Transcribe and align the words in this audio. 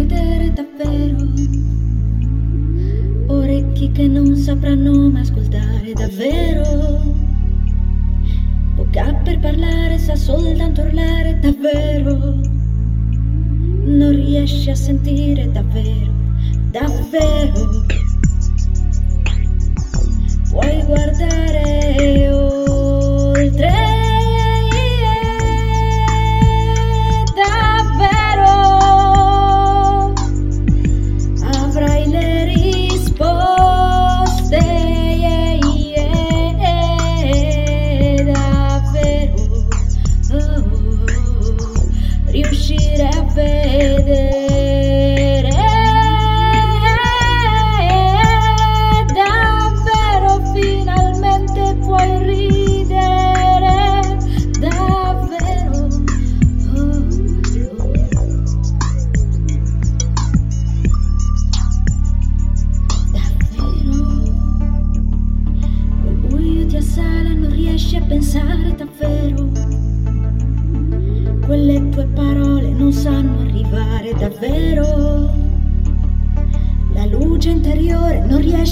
vedere 0.00 0.52
davvero. 0.52 1.28
Orecchi 3.26 3.92
che 3.92 4.08
non 4.08 4.34
sapranno 4.36 5.10
mai 5.10 5.22
ascoltare 5.22 5.92
davvero. 5.92 7.02
Bocca 8.74 9.12
per 9.14 9.38
parlare 9.40 9.98
sa 9.98 10.16
soltanto 10.16 10.82
urlare 10.82 11.38
davvero. 11.38 12.40
Non 13.84 14.10
riesci 14.10 14.70
a 14.70 14.74
sentire 14.74 15.50
davvero, 15.50 16.12
davvero. 16.70 17.79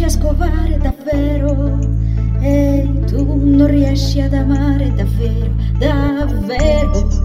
Riesci 0.00 0.04
a 0.04 0.08
scovare 0.08 0.78
davvero. 0.78 1.78
E 2.40 2.88
tu 3.06 3.38
non 3.44 3.66
riesci 3.66 4.20
ad 4.20 4.32
amare 4.32 4.94
davvero, 4.94 5.52
davvero. 5.78 7.19